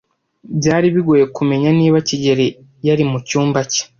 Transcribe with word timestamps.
Byari 0.57 0.87
bigoye 0.95 1.23
kumenya 1.35 1.69
niba 1.79 1.97
kigeli 2.07 2.47
yari 2.87 3.03
mucyumba 3.11 3.59
cye. 3.71 3.81